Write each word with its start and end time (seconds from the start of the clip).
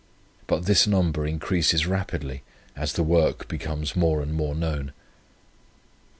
But 0.47 0.65
this 0.65 0.87
number 0.87 1.27
increases 1.27 1.85
rapidly 1.85 2.41
as 2.75 2.93
the 2.93 3.03
work 3.03 3.47
becomes 3.47 3.95
more 3.95 4.23
and 4.23 4.33
more 4.33 4.55
known. 4.55 4.93